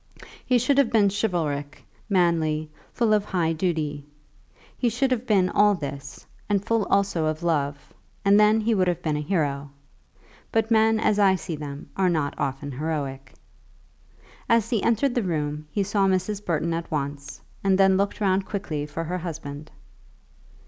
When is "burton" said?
16.43-16.73